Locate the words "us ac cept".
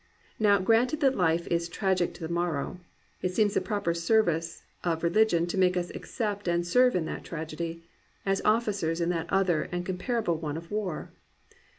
5.77-6.47